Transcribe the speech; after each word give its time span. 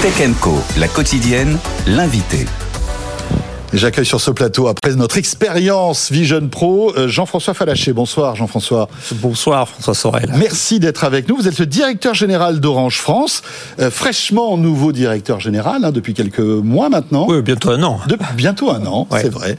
Tech 0.00 0.14
Co, 0.40 0.54
la 0.76 0.86
quotidienne, 0.86 1.58
l'invité. 1.86 2.46
J'accueille 3.74 4.06
sur 4.06 4.20
ce 4.20 4.30
plateau, 4.30 4.66
après 4.66 4.94
notre 4.94 5.18
expérience 5.18 6.10
Vision 6.10 6.48
Pro, 6.48 6.94
euh, 6.96 7.06
Jean-François 7.06 7.52
Falaché. 7.52 7.92
Bonsoir 7.92 8.34
Jean-François. 8.34 8.88
Bonsoir 9.16 9.68
François 9.68 9.94
Sorel. 9.94 10.32
Merci 10.38 10.80
d'être 10.80 11.04
avec 11.04 11.28
nous. 11.28 11.36
Vous 11.36 11.48
êtes 11.48 11.58
le 11.58 11.66
directeur 11.66 12.14
général 12.14 12.60
d'Orange 12.60 12.98
France, 12.98 13.42
euh, 13.78 13.90
fraîchement 13.90 14.56
nouveau 14.56 14.92
directeur 14.92 15.38
général 15.38 15.84
hein, 15.84 15.92
depuis 15.92 16.14
quelques 16.14 16.38
mois 16.38 16.88
maintenant. 16.88 17.26
Oui, 17.28 17.42
bientôt 17.42 17.70
un 17.70 17.82
an. 17.82 18.00
De, 18.08 18.16
bientôt 18.34 18.70
un 18.70 18.86
an, 18.86 19.06
c'est 19.12 19.28
vrai. 19.28 19.58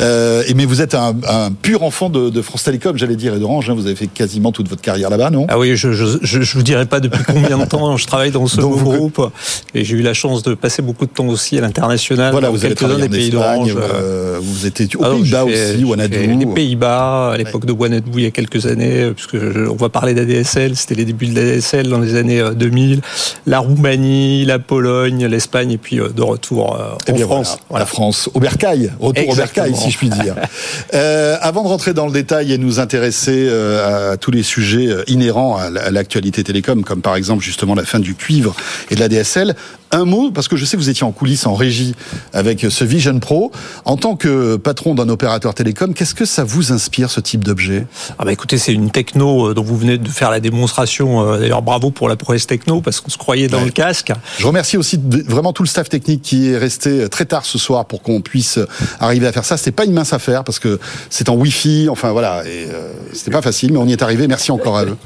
Euh, 0.00 0.42
et 0.48 0.54
mais 0.54 0.64
vous 0.64 0.80
êtes 0.80 0.94
un, 0.94 1.14
un 1.28 1.52
pur 1.52 1.82
enfant 1.82 2.08
de, 2.08 2.30
de, 2.30 2.42
France 2.42 2.64
Télécom, 2.64 2.96
j'allais 2.96 3.16
dire, 3.16 3.34
et 3.34 3.38
d'Orange. 3.38 3.68
Hein. 3.68 3.74
Vous 3.74 3.86
avez 3.86 3.96
fait 3.96 4.06
quasiment 4.06 4.52
toute 4.52 4.70
votre 4.70 4.82
carrière 4.82 5.10
là-bas, 5.10 5.28
non? 5.28 5.44
Ah 5.50 5.58
oui, 5.58 5.76
je, 5.76 5.92
je, 5.92 6.06
je, 6.22 6.40
je, 6.40 6.54
vous 6.54 6.62
dirais 6.62 6.86
pas 6.86 7.00
depuis 7.00 7.22
combien 7.26 7.58
de 7.58 7.66
temps 7.66 7.94
je 7.98 8.06
travaille 8.06 8.30
dans 8.30 8.46
ce 8.46 8.62
groupe. 8.62 9.30
Et 9.74 9.84
j'ai 9.84 9.96
eu 9.96 10.02
la 10.02 10.14
chance 10.14 10.42
de 10.42 10.54
passer 10.54 10.80
beaucoup 10.80 11.04
de 11.04 11.10
temps 11.10 11.28
aussi 11.28 11.58
à 11.58 11.60
l'international. 11.60 12.32
Voilà, 12.32 12.48
vous 12.48 12.58
quelques-uns 12.58 12.98
des 12.98 13.08
pays 13.10 13.30
d'Orange. 13.54 13.76
Euh, 13.76 14.38
vous 14.40 14.66
étiez 14.66 14.88
aux 14.96 15.00
Pays-Bas 15.00 15.44
aussi, 15.44 15.84
Wanadoo. 15.84 16.16
Les 16.16 16.46
Pays-Bas, 16.46 17.32
à 17.32 17.36
l'époque 17.36 17.66
de 17.66 17.72
Wanadoo, 17.72 18.12
il 18.18 18.24
y 18.24 18.26
a 18.26 18.30
quelques 18.30 18.66
années, 18.66 19.10
puisque 19.14 19.36
on 19.70 19.76
va 19.76 19.88
parler 19.88 20.14
d'ADSL, 20.14 20.76
c'était 20.76 20.94
les 20.94 21.04
débuts 21.04 21.26
de 21.26 21.40
l'ADSL 21.40 21.88
dans 21.88 22.00
les 22.00 22.14
années 22.14 22.42
2000. 22.54 23.00
La 23.46 23.58
Roumanie, 23.58 24.44
la 24.44 24.58
Pologne, 24.58 25.26
l'Espagne, 25.26 25.72
et 25.72 25.78
puis 25.78 25.96
de 25.96 26.22
retour 26.22 26.72
en 26.72 27.16
France. 27.16 27.58
Voilà, 27.68 27.84
La 27.84 27.86
France, 27.86 28.30
au 28.34 28.40
Bercail, 28.40 28.92
retour 29.00 29.28
au 29.28 29.34
Bercail, 29.34 29.74
si 29.74 29.90
je 29.90 29.98
puis 29.98 30.08
dire. 30.08 30.34
euh, 30.94 31.36
avant 31.40 31.62
de 31.62 31.68
rentrer 31.68 31.94
dans 31.94 32.06
le 32.06 32.12
détail 32.12 32.52
et 32.52 32.58
nous 32.58 32.80
intéresser 32.80 33.46
euh, 33.48 34.12
à 34.12 34.16
tous 34.16 34.30
les 34.30 34.42
sujets 34.42 34.88
inhérents 35.06 35.56
à 35.56 35.90
l'actualité 35.90 36.44
télécom, 36.44 36.84
comme 36.84 37.02
par 37.02 37.16
exemple 37.16 37.42
justement 37.42 37.74
la 37.74 37.84
fin 37.84 37.98
du 37.98 38.14
cuivre 38.14 38.54
et 38.90 38.94
de 38.94 39.00
l'ADSL, 39.00 39.54
un 39.92 40.04
mot, 40.04 40.30
parce 40.30 40.48
que 40.48 40.56
je 40.56 40.64
sais 40.64 40.76
que 40.76 40.82
vous 40.82 40.90
étiez 40.90 41.04
en 41.04 41.12
coulisses, 41.12 41.46
en 41.46 41.54
régie 41.54 41.94
avec 42.32 42.66
ce 42.68 42.84
Vision 42.84 43.18
Pro. 43.18 43.50
En 43.84 43.96
tant 43.96 44.16
que 44.16 44.56
patron 44.56 44.94
d'un 44.94 45.08
opérateur 45.08 45.54
télécom, 45.54 45.94
qu'est-ce 45.94 46.14
que 46.14 46.24
ça 46.24 46.44
vous 46.44 46.72
inspire, 46.72 47.10
ce 47.10 47.20
type 47.20 47.44
d'objet? 47.44 47.86
Ah 48.18 48.24
bah 48.24 48.32
Écoutez, 48.32 48.58
c'est 48.58 48.72
une 48.72 48.90
techno 48.90 49.52
dont 49.54 49.62
vous 49.62 49.76
venez 49.76 49.98
de 49.98 50.08
faire 50.08 50.30
la 50.30 50.40
démonstration. 50.40 51.38
D'ailleurs, 51.38 51.62
bravo 51.62 51.90
pour 51.90 52.08
la 52.08 52.16
prouesse 52.16 52.46
techno, 52.46 52.80
parce 52.80 53.00
qu'on 53.00 53.10
se 53.10 53.18
croyait 53.18 53.48
dans 53.48 53.58
ouais. 53.58 53.66
le 53.66 53.70
casque. 53.70 54.12
Je 54.38 54.46
remercie 54.46 54.76
aussi 54.76 54.98
vraiment 55.26 55.52
tout 55.52 55.62
le 55.62 55.68
staff 55.68 55.88
technique 55.88 56.22
qui 56.22 56.50
est 56.50 56.56
resté 56.56 57.08
très 57.08 57.24
tard 57.24 57.44
ce 57.44 57.58
soir 57.58 57.86
pour 57.86 58.02
qu'on 58.02 58.20
puisse 58.20 58.58
arriver 59.00 59.26
à 59.26 59.32
faire 59.32 59.44
ça. 59.44 59.56
C'était 59.56 59.72
pas 59.72 59.84
une 59.84 59.92
mince 59.92 60.12
affaire, 60.12 60.44
parce 60.44 60.58
que 60.58 60.78
c'est 61.08 61.28
en 61.28 61.34
Wi-Fi, 61.34 61.88
enfin 61.90 62.12
voilà, 62.12 62.44
et 62.46 62.68
euh, 62.70 62.92
c'était 63.12 63.30
pas 63.30 63.42
facile, 63.42 63.72
mais 63.72 63.78
on 63.78 63.86
y 63.86 63.92
est 63.92 64.02
arrivé. 64.02 64.28
Merci 64.28 64.52
encore 64.52 64.78
à 64.78 64.84
eux. 64.84 64.96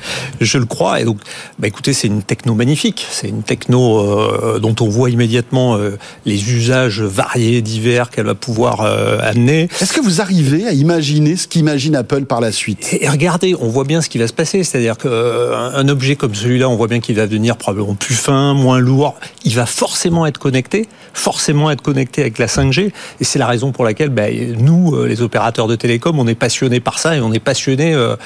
Je 0.41 0.59
le 0.59 0.67
crois, 0.67 1.01
et 1.01 1.05
donc, 1.05 1.19
bah 1.59 1.69
écoutez, 1.69 1.93
c'est 1.93 2.07
une 2.07 2.23
techno 2.23 2.55
magnifique. 2.55 3.07
C'est 3.11 3.29
une 3.29 3.43
techno 3.43 3.99
euh, 3.99 4.59
dont 4.59 4.74
on 4.81 4.89
voit 4.89 5.11
immédiatement 5.11 5.77
euh, 5.77 5.99
les 6.27 6.53
usages 6.53 7.01
variés, 7.01 7.63
divers 7.63 8.11
qu'elle 8.11 8.27
va 8.27 8.35
pouvoir 8.35 8.83
euh, 8.83 9.19
amener. 9.23 9.69
Est-ce 9.81 9.93
que 9.93 10.01
vous 10.01 10.21
arrivez 10.21 10.67
à 10.67 10.73
imaginer 10.73 11.37
ce 11.37 11.49
qu'imagine 11.49 11.97
Apple 11.97 12.25
par 12.25 12.41
la 12.41 12.53
suite? 12.53 12.97
Et, 13.01 13.09
regardez, 13.09 13.55
on 13.61 13.69
voit 13.69 13.85
bien 13.85 14.01
ce 14.01 14.09
qui 14.09 14.19
va 14.19 14.27
se 14.27 14.33
passer. 14.33 14.65
C'est-à-dire 14.65 14.97
qu'un 14.97 15.11
un 15.11 15.89
objet 15.89 16.17
comme 16.17 16.35
celui-là, 16.35 16.69
on 16.69 16.77
voit 16.77 16.89
bien 16.89 17.01
qu'il 17.01 17.17
va 17.17 17.27
devenir 17.27 17.57
probablement 17.57 17.95
plus 17.95 18.15
fin, 18.15 18.55
moins 18.55 18.79
lourd. 18.79 19.15
Il 19.45 19.55
va 19.55 19.67
forcément 19.67 20.27
être 20.27 20.39
connecté, 20.39 20.89
forcément 21.13 21.71
être 21.71 21.83
connecté 21.83 22.21
avec 22.21 22.39
la 22.39 22.47
5G. 22.47 22.91
Et 23.21 23.25
c'est 23.25 23.39
la 23.39 23.47
raison 23.47 23.73
pour 23.73 23.85
laquelle 23.85 24.11
ben, 24.11 24.57
nous, 24.59 25.05
les 25.05 25.23
opérateurs 25.23 25.67
de 25.67 25.77
télécom, 25.77 26.19
on 26.19 26.27
est 26.27 26.35
passionnés 26.35 26.81
par 26.81 26.99
ça 26.99 27.17
et 27.17 27.21
on 27.21 27.33
est 27.33 27.41
passionnés 27.41 27.95
euh, 27.95 28.17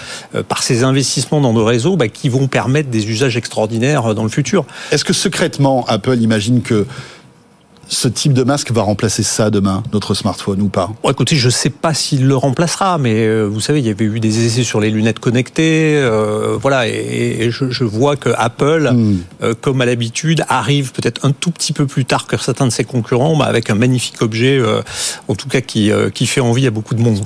par 0.43 0.63
ces 0.63 0.85
investissements 0.85 1.41
dans 1.41 1.53
nos 1.53 1.65
réseaux 1.65 1.97
ben, 1.97 2.09
qui 2.09 2.29
vont 2.29 2.49
permettre 2.49 2.91
des 2.91 3.09
usages 3.09 3.37
extraordinaires 3.37 4.15
dans 4.15 4.23
le 4.23 4.29
futur. 4.29 4.65
Est-ce 4.93 5.05
que 5.05 5.13
secrètement, 5.13 5.85
Apple 5.87 6.19
imagine 6.21 6.38
que 6.63 6.87
ce 7.89 8.07
type 8.07 8.35
de 8.35 8.45
masque 8.45 8.71
va 8.71 8.83
remplacer 8.83 9.23
ça 9.23 9.51
demain, 9.51 9.83
notre 9.93 10.15
smartphone 10.15 10.61
ou 10.61 10.69
pas? 10.69 10.91
Bon, 11.03 11.11
Écoutez, 11.11 11.37
je 11.37 11.47
ne 11.47 11.51
sais 11.51 11.71
pas 11.71 11.95
s'il 11.95 12.27
le 12.27 12.37
remplacera, 12.37 12.99
mais 12.99 13.27
euh, 13.27 13.45
vous 13.45 13.61
savez, 13.61 13.81
il 13.81 13.87
y 13.87 13.91
avait 13.91 14.05
eu 14.05 14.21
des 14.21 14.45
essais 14.45 14.63
sur 14.63 14.81
les 14.81 14.91
lunettes 14.91 15.19
connectées, 15.19 15.95
euh, 15.97 16.57
voilà, 16.61 16.87
et, 16.87 17.37
et 17.41 17.51
je, 17.51 17.71
je, 17.71 17.85
vois 17.85 18.17
que 18.17 18.31
Apple, 18.37 18.91
mm. 18.93 19.19
euh, 19.43 19.55
comme 19.59 19.81
à 19.81 19.87
l'habitude, 19.87 20.45
arrive 20.49 20.93
peut-être 20.93 21.25
un 21.25 21.33
tout 21.33 21.51
petit 21.51 21.73
peu 21.73 21.87
plus 21.87 22.05
tard 22.05 22.27
que 22.27 22.37
certains 22.37 22.67
de 22.67 22.73
ses 22.73 22.85
concurrents, 22.85 23.37
bah, 23.37 23.47
avec 23.47 23.71
un 23.71 23.75
magnifique 23.75 24.21
objet, 24.21 24.61
en 25.29 25.35
tout 25.35 25.49
cas 25.49 25.61
qui, 25.61 25.91
qui 26.15 26.27
fait 26.27 26.41
envie 26.41 26.67
à 26.67 26.71
beaucoup 26.71 26.95
de 26.95 27.01
monde. 27.01 27.19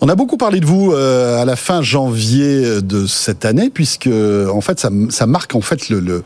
On 0.00 0.08
a 0.08 0.14
beaucoup 0.14 0.36
parlé 0.36 0.60
de 0.60 0.66
vous 0.66 0.92
euh, 0.92 1.40
à 1.40 1.44
la 1.44 1.56
fin 1.56 1.82
janvier 1.82 2.82
de 2.82 3.06
cette 3.06 3.44
année, 3.44 3.70
puisque 3.72 4.08
en 4.08 4.60
fait 4.60 4.80
ça, 4.80 4.90
ça 5.10 5.26
marque 5.26 5.54
en 5.54 5.60
fait 5.60 5.88
le, 5.88 6.00
le, 6.00 6.22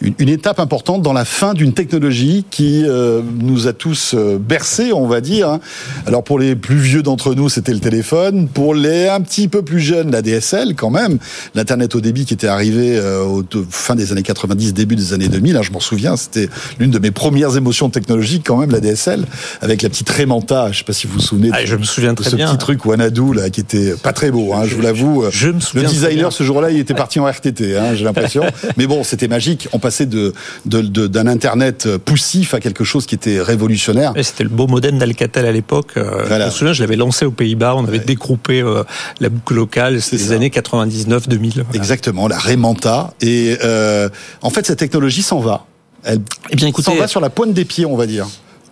une, 0.00 0.14
une, 0.18 0.28
étape 0.28 0.60
importante 0.60 1.02
dans 1.02 1.12
la 1.12 1.24
fin 1.24 1.54
d'une 1.54 1.72
technologie 1.72 2.44
qui 2.50 2.84
euh, 2.86 3.20
nous 3.40 3.66
a 3.66 3.72
tous 3.72 4.14
euh, 4.14 4.38
bercés, 4.38 4.92
on 4.92 5.06
va 5.06 5.20
dire. 5.20 5.48
Hein. 5.48 5.60
Alors 6.06 6.22
pour 6.22 6.38
les 6.38 6.54
plus 6.54 6.76
vieux 6.76 7.02
d'entre 7.02 7.34
nous, 7.34 7.48
c'était 7.48 7.72
le 7.72 7.80
téléphone. 7.80 8.48
Pour 8.48 8.74
les 8.74 9.08
un 9.08 9.20
petit 9.20 9.48
peu 9.48 9.62
plus 9.62 9.80
jeunes, 9.80 10.10
la 10.10 10.22
DSL 10.22 10.74
quand 10.74 10.90
même. 10.90 11.18
L'internet 11.54 11.94
au 11.94 12.00
débit 12.00 12.24
qui 12.24 12.34
était 12.34 12.46
arrivé 12.46 12.96
euh, 12.96 13.22
au 13.24 13.42
fin 13.70 13.94
des 13.94 14.12
années 14.12 14.22
90, 14.22 14.74
début 14.74 14.96
des 14.96 15.12
années 15.12 15.28
2000. 15.28 15.56
Hein, 15.56 15.62
je 15.62 15.72
m'en 15.72 15.80
souviens, 15.80 16.16
c'était 16.16 16.48
l'une 16.78 16.90
de 16.90 16.98
mes 16.98 17.10
premières 17.10 17.56
émotions 17.56 17.90
technologiques 17.90 18.44
quand 18.46 18.56
même, 18.56 18.70
la 18.70 18.80
DSL, 18.80 19.24
avec 19.60 19.82
la 19.82 19.88
petite 19.88 20.08
Remanta. 20.10 20.70
Je 20.72 20.78
sais 20.78 20.84
pas 20.84 20.92
si 20.92 21.06
vous 21.06 21.14
vous 21.14 21.20
souvenez. 21.20 21.50
Ah, 21.52 21.64
je 21.64 21.76
me 21.76 21.84
souviens 21.84 22.12
de 22.12 22.20
très 22.20 22.30
ce 22.30 22.36
bien. 22.36 22.48
petit 22.48 22.58
truc 22.58 22.77
Wanadoo 22.84 23.32
là 23.32 23.50
qui 23.50 23.60
était 23.60 23.94
pas 23.94 24.12
très 24.12 24.30
beau. 24.30 24.52
Hein, 24.54 24.62
je 24.66 24.74
vous 24.74 24.82
l'avoue. 24.82 25.24
Je 25.30 25.48
me 25.48 25.60
souviens. 25.60 25.82
Le 25.82 25.88
designer 25.88 26.32
ce 26.32 26.42
jour-là, 26.44 26.70
il 26.70 26.78
était 26.78 26.94
parti 26.94 27.20
en 27.20 27.26
RTT. 27.26 27.76
Hein, 27.76 27.94
J'ai 27.94 28.04
l'impression. 28.04 28.44
Mais 28.76 28.86
bon, 28.86 29.04
c'était 29.04 29.28
magique. 29.28 29.68
On 29.72 29.78
passait 29.78 30.06
de 30.06 30.32
d'un 30.64 30.82
de, 30.82 31.06
de, 31.06 31.18
internet 31.28 31.88
poussif 31.98 32.54
à 32.54 32.60
quelque 32.60 32.84
chose 32.84 33.06
qui 33.06 33.14
était 33.14 33.40
révolutionnaire. 33.40 34.12
C'était 34.22 34.44
le 34.44 34.50
beau 34.50 34.66
modem 34.66 34.98
d'Alcatel 34.98 35.46
à 35.46 35.52
l'époque. 35.52 35.92
Voilà. 35.96 36.44
Je 36.44 36.44
me 36.46 36.50
souviens, 36.50 36.72
je 36.72 36.82
l'avais 36.82 36.96
lancé 36.96 37.24
aux 37.24 37.30
Pays-Bas. 37.30 37.74
On 37.76 37.84
avait 37.84 37.98
ouais. 37.98 38.04
dégroupé 38.04 38.60
euh, 38.60 38.84
la 39.20 39.28
boucle 39.28 39.54
locale. 39.54 40.00
C'était 40.00 40.16
les 40.16 40.32
années 40.32 40.48
99-2000. 40.48 41.52
Voilà. 41.54 41.68
Exactement, 41.74 42.28
la 42.28 42.38
Remanta. 42.38 43.14
Et 43.20 43.56
euh, 43.62 44.08
en 44.42 44.50
fait, 44.50 44.66
cette 44.66 44.78
technologie 44.78 45.22
s'en 45.22 45.40
va. 45.40 45.66
Elle 46.04 46.20
eh 46.50 46.56
bien, 46.56 46.68
écoutez, 46.68 46.90
s'en 46.90 46.96
va 46.96 47.08
sur 47.08 47.20
la 47.20 47.30
pointe 47.30 47.52
des 47.52 47.64
pieds, 47.64 47.86
on 47.86 47.96
va 47.96 48.06
dire. 48.06 48.26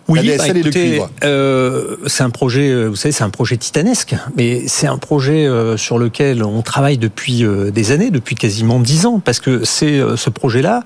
Oui, 0.07 0.37
bah, 0.37 0.47
écoutez, 0.47 1.01
euh, 1.25 1.97
c'est 2.05 2.23
un 2.23 2.29
projet, 2.29 2.85
vous 2.85 2.95
savez, 2.95 3.11
c'est 3.11 3.25
un 3.25 3.29
projet 3.29 3.57
titanesque, 3.57 4.15
mais 4.37 4.67
c'est 4.67 4.87
un 4.87 4.97
projet 4.97 5.45
euh, 5.45 5.75
sur 5.75 5.99
lequel 5.99 6.43
on 6.43 6.61
travaille 6.61 6.97
depuis 6.97 7.43
euh, 7.43 7.71
des 7.71 7.91
années, 7.91 8.09
depuis 8.09 8.35
quasiment 8.35 8.79
dix 8.79 9.05
ans, 9.05 9.19
parce 9.19 9.41
que 9.41 9.65
c'est 9.65 9.99
euh, 9.99 10.15
ce 10.15 10.29
projet-là, 10.29 10.83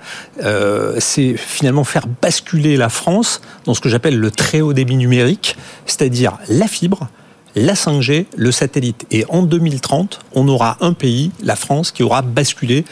c'est 0.99 1.35
finalement 1.37 1.83
faire 1.83 2.05
basculer 2.21 2.77
la 2.77 2.89
France 2.89 3.41
dans 3.65 3.73
ce 3.73 3.81
que 3.81 3.89
j'appelle 3.89 4.17
le 4.17 4.31
très 4.31 4.61
haut 4.61 4.73
débit 4.73 4.95
numérique, 4.95 5.55
c'est-à-dire 5.85 6.37
la 6.49 6.67
fibre, 6.67 7.09
la 7.55 7.73
5G, 7.73 8.25
le 8.35 8.51
satellite. 8.51 9.05
Et 9.11 9.25
en 9.29 9.43
2030, 9.43 10.19
on 10.33 10.47
aura 10.47 10.77
un 10.81 10.93
pays, 10.93 11.31
la 11.43 11.55
France, 11.55 11.91
qui 11.91 12.03
aura 12.03 12.21
basculé 12.21 12.85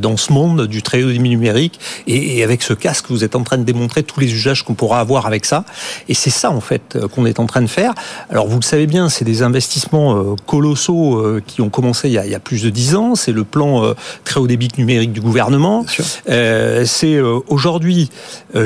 dans 0.00 0.16
ce 0.16 0.32
monde 0.32 0.66
du 0.66 0.82
très 0.82 1.02
haut 1.02 1.10
débit 1.10 1.28
numérique. 1.30 1.78
Et, 2.06 2.42
avec 2.42 2.62
ce 2.62 2.72
casque, 2.72 3.06
vous 3.08 3.24
êtes 3.24 3.36
en 3.36 3.42
train 3.42 3.58
de 3.58 3.64
démontrer 3.64 4.02
tous 4.02 4.20
les 4.20 4.32
usages 4.32 4.64
qu'on 4.64 4.74
pourra 4.74 5.00
avoir 5.00 5.26
avec 5.26 5.44
ça. 5.44 5.64
Et 6.08 6.14
c'est 6.14 6.30
ça, 6.30 6.50
en 6.50 6.60
fait, 6.60 6.98
qu'on 7.14 7.26
est 7.26 7.38
en 7.38 7.46
train 7.46 7.62
de 7.62 7.66
faire. 7.66 7.94
Alors, 8.30 8.48
vous 8.48 8.58
le 8.58 8.64
savez 8.64 8.86
bien, 8.86 9.08
c'est 9.08 9.24
des 9.24 9.42
investissements 9.42 10.36
colossaux 10.46 11.40
qui 11.46 11.60
ont 11.60 11.70
commencé 11.70 12.08
il 12.08 12.14
y 12.14 12.34
a, 12.34 12.40
plus 12.40 12.62
de 12.62 12.70
dix 12.70 12.94
ans. 12.94 13.14
C'est 13.14 13.32
le 13.32 13.44
plan 13.44 13.94
très 14.24 14.40
haut 14.40 14.46
débit 14.46 14.68
numérique 14.78 15.12
du 15.12 15.20
gouvernement. 15.20 15.84
Euh, 16.28 16.84
c'est 16.84 17.20
aujourd'hui, 17.20 18.10
je 18.54 18.64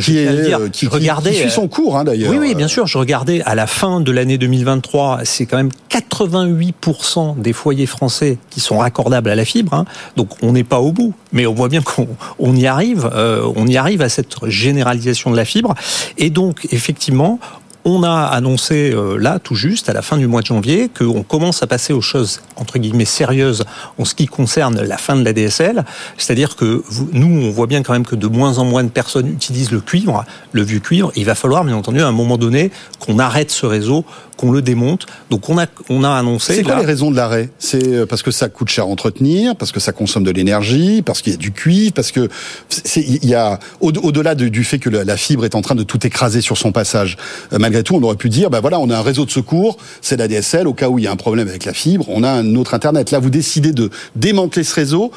qui, 0.71 0.87
qui, 0.87 0.89
qui 0.89 1.35
suit 1.35 1.51
son 1.51 1.69
cours, 1.69 1.97
hein, 1.97 2.05
d'ailleurs. 2.05 2.31
Oui, 2.31 2.39
oui, 2.39 2.55
bien 2.55 2.69
sûr. 2.69 2.87
Je 2.87 2.99
regardais 2.99 3.43
à 3.43 3.55
la 3.55 3.67
fin 3.67 4.01
de 4.01 4.13
l'année 4.13 4.39
2023 4.39 5.21
c'est 5.35 5.47
quand 5.47 5.57
même 5.57 5.71
88% 5.91 7.41
des 7.41 7.53
foyers 7.53 7.87
français 7.87 8.39
qui 8.51 8.61
sont 8.61 8.79
raccordables 8.79 9.31
à 9.31 9.35
la 9.35 9.45
fibre. 9.45 9.75
Hein. 9.75 9.85
Donc 10.17 10.31
on 10.43 10.53
n'est 10.53 10.65
pas 10.65 10.81
au 10.81 10.93
bout, 10.93 11.13
mais 11.33 11.47
on 11.47 11.55
voit 11.55 11.69
bien 11.69 11.83
qu'on 11.83 12.09
on 12.39 12.55
y 12.55 12.67
arrive. 12.67 13.11
Euh, 13.13 13.51
on 13.57 13.67
y 13.67 13.77
arrive 13.77 14.01
à 14.03 14.09
cette 14.09 14.47
généralisation 14.47 15.31
de 15.31 15.37
la 15.37 15.45
fibre. 15.45 15.75
Et 16.19 16.31
donc 16.31 16.69
effectivement, 16.71 17.39
on 17.85 18.03
a 18.03 18.25
annoncé 18.25 18.93
euh, 18.93 19.19
là, 19.19 19.39
tout 19.39 19.55
juste, 19.55 19.89
à 19.89 19.93
la 19.93 20.01
fin 20.01 20.17
du 20.17 20.27
mois 20.27 20.41
de 20.41 20.47
janvier, 20.47 20.89
qu'on 20.89 21.23
commence 21.23 21.63
à 21.63 21.67
passer 21.67 21.93
aux 21.93 22.01
choses 22.01 22.41
entre 22.57 22.79
guillemets 22.79 23.05
sérieuses 23.05 23.65
en 23.99 24.05
ce 24.05 24.15
qui 24.15 24.27
concerne 24.27 24.81
la 24.81 24.97
fin 24.97 25.17
de 25.17 25.25
la 25.25 25.33
DSL. 25.33 25.85
C'est-à-dire 26.17 26.57
que 26.57 26.83
nous, 27.13 27.47
on 27.47 27.51
voit 27.51 27.67
bien 27.67 27.83
quand 27.83 27.93
même 27.93 28.07
que 28.07 28.17
de 28.17 28.27
moins 28.27 28.59
en 28.59 28.65
moins 28.65 28.85
de 28.85 28.89
personnes 28.89 29.29
utilisent 29.29 29.71
le 29.71 29.81
cuivre, 29.81 30.25
le 30.53 30.63
vieux 30.63 30.81
cuivre. 30.81 31.13
Il 31.15 31.27
va 31.27 31.35
falloir, 31.35 31.65
bien 31.65 31.77
entendu, 31.77 32.01
à 32.01 32.09
un 32.09 32.13
moment 32.13 32.39
donné, 32.39 32.71
qu'on 33.01 33.19
arrête 33.19 33.51
ce 33.51 33.67
réseau, 33.67 34.05
qu'on 34.37 34.51
le 34.51 34.63
démonte. 34.63 35.07
Donc 35.31 35.49
on 35.49 35.59
a, 35.59 35.67
on 35.89 36.05
a 36.05 36.11
annoncé. 36.11 36.55
C'est 36.57 36.63
quoi 36.63 36.75
là, 36.75 36.81
les 36.81 36.87
raisons 36.87 37.11
de 37.11 37.17
l'arrêt? 37.17 37.51
C'est 37.59 38.07
parce 38.07 38.23
que 38.23 38.31
ça 38.31 38.49
coûte 38.49 38.69
cher 38.69 38.85
à 38.85 38.87
entretenir, 38.87 39.57
parce 39.57 39.73
que 39.73 39.81
ça 39.81 39.93
consomme 39.93 40.25
de 40.25 40.31
l'énergie, 40.31 41.03
parce 41.03 41.23
qu'il 41.23 41.33
y 41.33 41.37
a 41.37 41.39
du 41.39 41.53
cuivre, 41.53 41.93
parce 41.93 42.13
que 42.13 42.29
il 42.97 43.25
y 43.27 43.35
a 43.35 43.59
au-delà 43.81 44.33
au 44.33 44.35
du 44.35 44.65
fait 44.65 44.79
que 44.79 44.91
la 44.91 45.17
fibre 45.17 45.45
est 45.45 45.55
en 45.55 45.63
train 45.63 45.75
de 45.75 45.83
tout 45.83 46.07
écraser 46.07 46.41
sur 46.41 46.59
son 46.59 46.73
passage. 46.73 47.17
Euh, 47.53 47.59
malgré 47.59 47.83
tout, 47.83 47.95
on 47.95 48.03
aurait 48.03 48.17
pu 48.17 48.29
dire, 48.29 48.51
ben 48.51 48.61
voilà, 48.61 48.79
on 48.79 48.91
a 48.91 48.97
un 48.97 49.03
réseau 49.03 49.25
de 49.25 49.31
secours, 49.31 49.77
c'est 50.01 50.17
la 50.17 50.29
DSL, 50.29 50.67
au 50.67 50.75
cas 50.75 50.89
où 50.89 50.99
il 50.99 51.05
y 51.05 51.09
a 51.09 51.13
un 51.13 51.17
problème 51.17 51.49
avec 51.49 51.65
la 51.65 51.73
fibre, 51.73 52.07
on 52.09 52.23
a 52.23 52.31
un 52.31 52.55
autre 52.57 52.75
Internet. 52.75 53.11
Là, 53.11 53.19
vous 53.19 53.31
décidez 53.31 53.73
de 53.73 53.91
démanteler 54.17 54.65
ce 54.65 54.75
réseau 54.75 55.13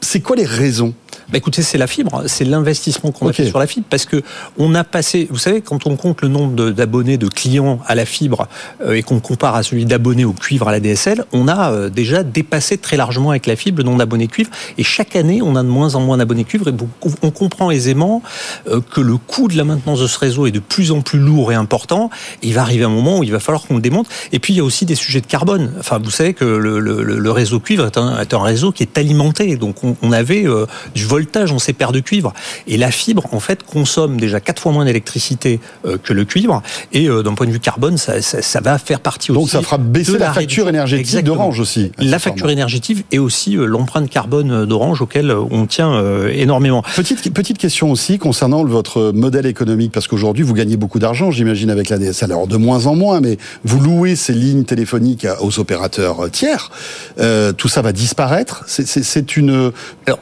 c'est 0.00 0.20
quoi 0.20 0.36
les 0.36 0.46
raisons? 0.46 0.94
Bah 1.30 1.36
écoutez, 1.36 1.60
c'est 1.60 1.76
la 1.76 1.86
fibre, 1.86 2.22
c'est 2.26 2.44
l'investissement 2.44 3.12
qu'on 3.12 3.28
a 3.28 3.34
fait 3.34 3.46
sur 3.46 3.58
la 3.58 3.66
fibre, 3.66 3.86
parce 3.90 4.06
que 4.06 4.22
on 4.56 4.74
a 4.74 4.82
passé, 4.82 5.28
vous 5.30 5.36
savez, 5.36 5.60
quand 5.60 5.86
on 5.86 5.96
compte 5.96 6.22
le 6.22 6.28
nombre 6.28 6.70
d'abonnés, 6.70 7.18
de, 7.18 7.28
clients 7.28 7.80
à 7.86 7.94
la 7.94 8.06
fibre 8.06 8.48
euh, 8.82 8.94
et 8.94 9.02
qu'on 9.02 9.20
compare 9.20 9.54
à 9.54 9.62
celui 9.62 9.84
d'abonnés 9.84 10.24
au 10.24 10.32
cuivre 10.32 10.68
à 10.68 10.72
la 10.72 10.80
DSL, 10.80 11.26
on 11.32 11.46
a 11.46 11.70
euh, 11.70 11.90
déjà 11.90 12.22
dépassé 12.22 12.78
très 12.78 12.96
largement 12.96 13.30
avec 13.30 13.46
la 13.46 13.56
fibre 13.56 13.78
le 13.78 13.84
nombre 13.84 13.98
d'abonnés 13.98 14.26
cuivre, 14.26 14.50
et 14.78 14.82
chaque 14.82 15.16
année, 15.16 15.42
on 15.42 15.54
a 15.54 15.62
de 15.62 15.68
moins 15.68 15.96
en 15.96 16.00
moins 16.00 16.16
d'abonnés 16.16 16.44
cuivre, 16.44 16.68
et 16.68 16.74
on 17.22 17.30
comprend 17.30 17.70
aisément 17.70 18.22
euh, 18.68 18.80
que 18.80 19.02
le 19.02 19.18
coût 19.18 19.48
de 19.48 19.56
la 19.56 19.64
maintenance 19.64 20.00
de 20.00 20.06
ce 20.06 20.18
réseau 20.18 20.46
est 20.46 20.50
de 20.50 20.60
plus 20.60 20.92
en 20.92 21.02
plus 21.02 21.18
lourd 21.18 21.52
et 21.52 21.56
important. 21.56 22.08
Et 22.42 22.48
il 22.48 22.54
va 22.54 22.62
arriver 22.62 22.84
un 22.84 22.90
moment 22.90 23.18
où 23.18 23.24
il 23.24 23.32
va 23.32 23.40
falloir 23.40 23.66
qu'on 23.66 23.74
le 23.74 23.82
démonte. 23.82 24.06
Et 24.32 24.38
puis 24.38 24.54
il 24.54 24.56
y 24.56 24.60
a 24.60 24.64
aussi 24.64 24.86
des 24.86 24.94
sujets 24.94 25.20
de 25.20 25.26
carbone. 25.26 25.72
Enfin, 25.78 25.98
vous 25.98 26.10
savez 26.10 26.32
que 26.32 26.44
le, 26.44 26.80
le, 26.80 27.02
le 27.02 27.30
réseau 27.30 27.60
cuivre 27.60 27.84
est 27.86 27.98
un, 27.98 28.18
est 28.18 28.32
un, 28.32 28.42
réseau 28.42 28.72
qui 28.72 28.82
est 28.82 28.96
alimenté, 28.96 29.56
donc 29.56 29.84
on, 29.84 29.87
on 30.02 30.12
avait 30.12 30.46
du 30.94 31.04
voltage 31.04 31.50
dans 31.50 31.58
ces 31.58 31.72
paires 31.72 31.92
de 31.92 32.00
cuivre. 32.00 32.32
Et 32.66 32.76
la 32.76 32.90
fibre, 32.90 33.26
en 33.32 33.40
fait, 33.40 33.62
consomme 33.62 34.18
déjà 34.18 34.40
quatre 34.40 34.62
fois 34.62 34.72
moins 34.72 34.84
d'électricité 34.84 35.60
euh, 35.84 35.96
que 36.02 36.12
le 36.12 36.24
cuivre. 36.24 36.62
Et 36.92 37.08
euh, 37.08 37.22
d'un 37.22 37.34
point 37.34 37.46
de 37.46 37.52
vue 37.52 37.60
carbone, 37.60 37.98
ça, 37.98 38.20
ça, 38.22 38.42
ça, 38.42 38.60
va 38.60 38.78
faire 38.78 39.00
partie 39.00 39.30
aussi. 39.30 39.40
Donc 39.40 39.50
ça 39.50 39.62
fera 39.62 39.78
baisser 39.78 40.18
la, 40.18 40.32
facture 40.32 40.68
énergétique 40.68 41.24
d'Orange 41.24 41.60
aussi. 41.60 41.92
La 41.98 42.18
facture 42.18 42.50
énergétique 42.50 43.04
et 43.12 43.18
aussi 43.18 43.56
euh, 43.56 43.64
l'empreinte 43.64 44.10
carbone 44.10 44.66
d'Orange 44.66 45.02
auquel 45.02 45.30
on 45.30 45.66
tient 45.66 46.02
énormément. 46.28 46.82
Petite, 46.96 47.32
petite 47.32 47.58
question 47.58 47.90
aussi 47.90 48.18
concernant 48.18 48.64
votre 48.64 49.12
modèle 49.12 49.46
économique, 49.46 49.92
parce 49.92 50.08
qu'aujourd'hui, 50.08 50.44
vous 50.44 50.54
gagnez 50.54 50.76
beaucoup 50.76 50.98
d'argent, 50.98 51.30
j'imagine, 51.30 51.70
avec 51.70 51.88
la 51.88 51.98
DSL. 51.98 52.32
Alors 52.32 52.46
de 52.46 52.56
moins 52.56 52.86
en 52.86 52.94
moins, 52.94 53.20
mais 53.20 53.38
vous 53.64 53.80
louez 53.80 54.16
ces 54.16 54.32
lignes 54.32 54.64
téléphoniques 54.64 55.26
aux 55.40 55.58
opérateurs 55.58 56.30
tiers. 56.30 56.70
Euh, 57.18 57.52
tout 57.52 57.68
ça 57.68 57.82
va 57.82 57.92
disparaître. 57.92 58.64
C'est 58.66 59.36
une, 59.36 59.72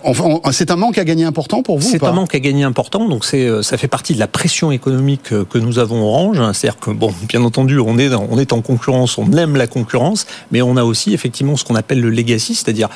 enfin, 0.05 0.41
c'est 0.53 0.71
un 0.71 0.77
manque 0.77 0.99
à 0.99 1.05
gagner 1.05 1.25
important 1.25 1.63
pour 1.63 1.79
vous 1.79 1.89
C'est 1.89 2.03
un 2.03 2.13
manque 2.13 2.35
à 2.35 2.41
gagner 2.41 2.65
important, 2.65 3.09
donc 3.09 3.25
c'est 3.25 3.47
euh, 3.47 3.63
ça 3.63 3.77
fait 3.77 3.89
partie 3.89 4.15
de 4.15 4.19
la 4.19 4.27
pression 4.27 4.71
économique 4.71 5.33
euh, 5.33 5.45
que 5.45 5.59
nous 5.59 5.79
avons 5.79 6.03
Orange. 6.03 6.39
C'est-à-dire 6.53 6.79
que 6.79 6.91
bon, 6.91 7.13
bien 7.29 7.43
entendu, 7.43 7.79
on 7.79 7.99
est 7.99 8.15
on 8.15 8.39
est 8.39 8.53
en 8.53 8.61
concurrence, 8.63 9.19
on 9.19 9.31
aime 9.33 9.57
la 9.57 9.67
concurrence, 9.67 10.27
mais 10.51 10.63
on 10.63 10.77
a 10.77 10.85
aussi 10.85 11.15
effectivement 11.15 11.57
ce 11.57 11.65
qu'on 11.65 11.75
appelle 11.75 12.01
le 12.01 12.11
legacy, 12.11 12.55
c'est-à-dire 12.55 12.89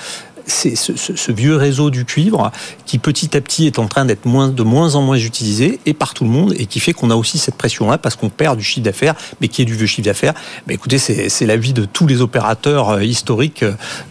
c'est 0.51 0.75
ce, 0.77 1.33
vieux 1.33 1.57
réseau 1.57 1.91
du 1.91 2.05
cuivre 2.05 2.51
qui 2.87 2.99
petit 2.99 3.37
à 3.37 3.41
petit 3.41 3.67
est 3.67 3.79
en 3.79 3.87
train 3.87 4.05
d'être 4.05 4.27
moins, 4.27 4.49
de 4.49 4.63
moins 4.63 4.95
en 4.95 5.03
moins 5.03 5.17
utilisé 5.17 5.81
et 5.87 5.95
par 5.95 6.15
tout 6.15 6.25
le 6.25 6.31
monde 6.31 6.55
et 6.57 6.67
qui 6.67 6.81
fait 6.81 6.93
qu'on 6.93 7.11
a 7.11 7.15
aussi 7.15 7.39
cette 7.39 7.55
pression-là 7.55 7.99
parce 7.99 8.17
qu'on 8.17 8.29
perd 8.29 8.59
du 8.59 8.65
chiffre 8.65 8.85
d'affaires, 8.85 9.15
mais 9.41 9.49
qui 9.49 9.63
est 9.63 9.65
du 9.65 9.75
vieux 9.75 9.87
chiffre 9.87 10.07
d'affaires. 10.07 10.35
Mais 10.67 10.75
écoutez, 10.75 10.99
c'est 10.99 11.47
la 11.47 11.57
vie 11.57 11.73
de 11.73 11.85
tous 11.85 12.07
les 12.07 12.21
opérateurs 12.21 12.91
euh, 12.91 13.05
historiques 13.05 13.65